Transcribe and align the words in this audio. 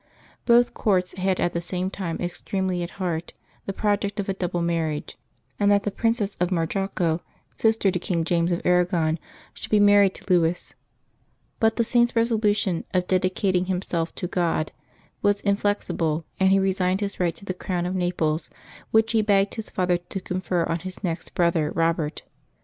Both 0.47 0.73
courts 0.73 1.13
had 1.13 1.39
at 1.39 1.53
the 1.53 1.61
same 1.61 1.91
time 1.91 2.17
extremely 2.19 2.81
at 2.81 2.89
heart 2.97 3.33
the 3.67 3.71
project 3.71 4.19
of 4.19 4.27
a 4.27 4.33
double 4.33 4.63
marriage, 4.63 5.15
and 5.59 5.69
that 5.69 5.83
the 5.83 5.91
princess 5.91 6.35
of 6.39 6.49
Majorca, 6.51 7.19
sister 7.55 7.91
to 7.91 7.99
King 7.99 8.23
James 8.23 8.51
of 8.51 8.65
Arragon, 8.65 9.19
should 9.53 9.69
be 9.69 9.79
married 9.79 10.15
to 10.15 10.25
Louis, 10.27 10.73
but 11.59 11.75
the 11.75 11.83
Saint's 11.83 12.15
resolution 12.15 12.83
of 12.95 13.05
dedicating 13.05 13.65
himself 13.65 14.15
to 14.15 14.25
God 14.25 14.71
was 15.21 15.39
in 15.41 15.55
flexible, 15.55 16.25
and 16.39 16.49
he 16.49 16.57
resigned 16.57 17.01
his 17.01 17.19
right 17.19 17.35
to 17.35 17.45
the 17.45 17.53
crown 17.53 17.85
of 17.85 17.93
Naples, 17.93 18.49
which 18.89 19.11
he 19.11 19.21
begged 19.21 19.53
his 19.53 19.69
father 19.69 19.97
to 19.97 20.19
confer 20.19 20.63
on 20.63 20.79
his 20.79 21.03
next 21.03 21.35
brother, 21.35 21.71
Eobert. 21.73 22.21